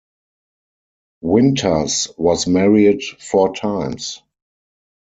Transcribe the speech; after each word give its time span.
Winters 1.21 2.07
was 2.17 2.47
married 2.47 3.03
four 3.03 3.53
times. 3.53 4.23